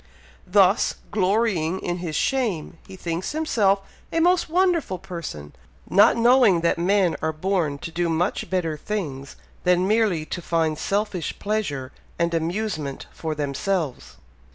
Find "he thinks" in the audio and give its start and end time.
2.87-3.33